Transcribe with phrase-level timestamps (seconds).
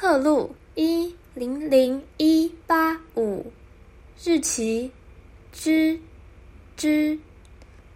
[0.00, 3.50] 侧录一零零一八五，
[4.22, 4.92] 日期
[5.50, 5.98] 之
[6.76, 7.18] 之，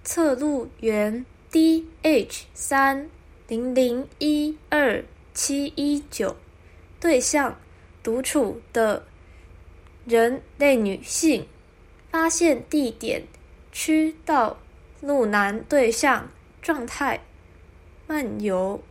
[0.03, 3.08] 测录员 D H 三
[3.46, 6.35] 零零一二七一九，
[6.99, 7.56] 对象
[8.03, 9.06] 独处的
[10.04, 11.46] 人类女性，
[12.10, 13.22] 发现地点
[13.71, 14.58] 区道
[15.00, 16.28] 路男对象
[16.60, 17.20] 状态
[18.09, 18.82] 漫游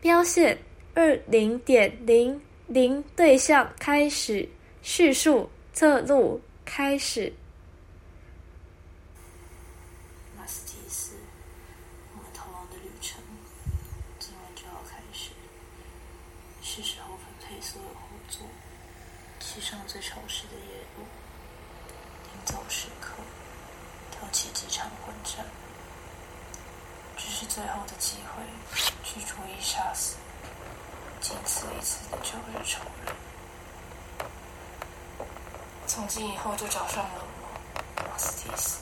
[0.00, 0.58] 标线。
[0.98, 4.48] 二零点零零对象开始
[4.82, 7.32] 叙述侧录开始。
[10.36, 11.14] 马斯蒂斯，
[12.16, 13.22] 我们逃亡的旅程
[14.18, 15.30] 今晚就要开始。
[16.62, 18.44] 是时候分配所有后座，
[19.38, 21.04] 骑上最潮湿的夜路，
[22.24, 23.12] 临走时刻
[24.10, 25.46] 挑起几场混战。
[27.16, 28.42] 这是最后的机会，
[29.04, 30.16] 去逐一杀死。
[31.20, 33.14] 仅此一次的旧日仇人，
[35.86, 38.78] 从今以后就找上了我，马斯蒂斯。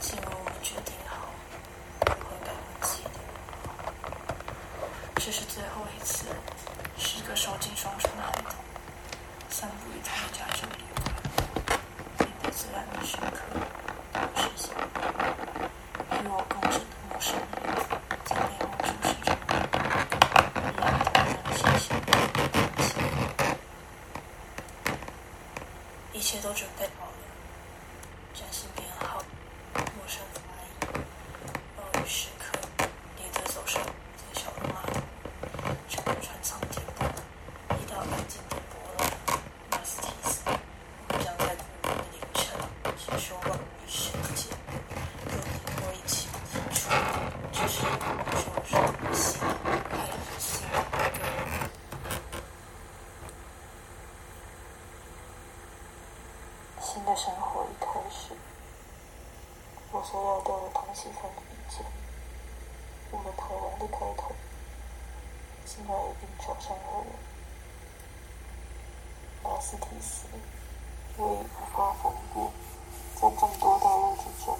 [0.00, 1.28] 既然我决定好，
[2.00, 3.10] 不会改忘记的。
[5.14, 6.26] 这是最后一次，
[6.98, 8.52] 是个手紧双重的孩童，
[9.48, 10.82] 散步于他们家这里，
[12.18, 13.40] 面对自然的时刻，
[14.12, 14.72] 都是心
[16.10, 17.44] 与我共枕的陌生人，
[18.24, 19.50] 在内蒙注视着我，
[21.52, 21.70] 一样
[23.36, 23.42] 的。
[26.16, 27.12] 一切都准备好了，
[28.32, 29.22] 崭新编号，
[29.74, 30.66] 陌生法医，
[31.76, 32.58] 暴雨时刻，
[33.18, 34.80] 列队走上在小路马
[35.90, 37.04] 整个船舱停步，
[37.74, 39.06] 一道安静的波浪，
[39.70, 42.44] 马斯提斯，我们将在古老的凌晨，
[42.96, 44.48] 接受万物世界，
[45.26, 46.88] 和你我一起付出，
[47.52, 47.76] 这是
[48.72, 49.44] 旧日希望，
[49.90, 50.74] 还有希望。
[56.78, 58.34] 新的生活已开始，
[59.92, 61.86] 我所要带的同期看意见，
[63.12, 64.32] 我们台湾的开头，
[65.64, 67.06] 现在已经找上了，
[69.44, 70.26] 马斯蒂斯，
[71.16, 72.50] 我已无法分辨，
[73.14, 74.58] 在众多道路之中，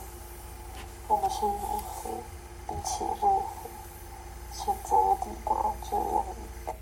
[1.08, 2.10] 我们是如何
[2.68, 3.68] 并且如何
[4.52, 5.50] 选择抵达
[5.82, 6.74] 这样一个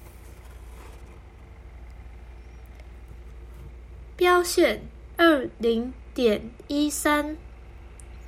[4.14, 4.93] 标线。
[5.16, 7.36] 二零点一三，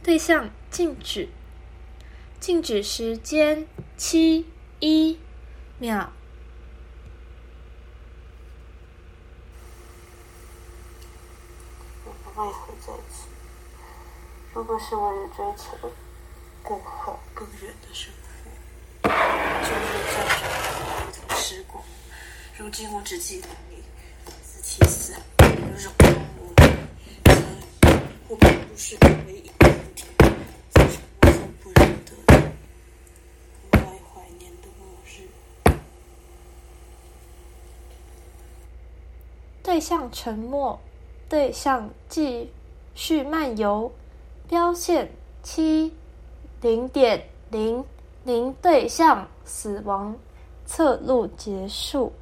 [0.02, 1.28] 对象静止，
[2.38, 3.66] 静止时间
[3.96, 4.46] 七
[4.78, 5.18] 一
[5.78, 6.12] 秒。
[12.04, 13.26] 我不为何在此？
[14.54, 15.90] 如果是为了追求
[16.62, 18.12] 更好、更远的生
[19.02, 20.40] 活，就日战争
[21.04, 21.84] 如同失过。
[22.56, 23.82] 如今我只记得你，
[24.42, 25.14] 斯提斯，
[25.76, 26.25] 荣光
[28.78, 29.16] 是的问
[29.94, 30.04] 题，
[30.74, 32.52] 这是我所不认得的，
[33.70, 35.26] 格外怀念的末日。
[39.62, 40.78] 对象沉默，
[41.26, 42.52] 对象继
[42.94, 43.90] 续漫游，
[44.46, 45.10] 标线
[45.42, 45.90] 七
[46.60, 47.82] 零点零
[48.24, 50.14] 零，对象死亡，
[50.66, 52.12] 侧录结束。